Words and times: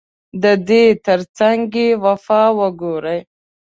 ددې 0.43 0.83
ترڅنګ 1.05 1.59
که 1.71 1.81
يې 1.83 1.87
وفا 2.03 2.41
وګورې 2.59 3.17